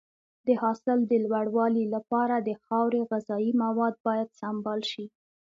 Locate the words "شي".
4.91-5.05